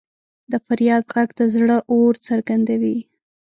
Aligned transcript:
د 0.51 0.53
فریاد 0.65 1.03
ږغ 1.11 1.29
د 1.37 1.39
زړه 1.53 1.77
اور 1.91 2.13
څرګندوي. 2.27 2.97